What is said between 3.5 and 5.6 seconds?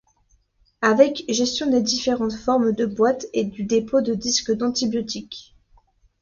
dépôts de disques d'antibiotiques.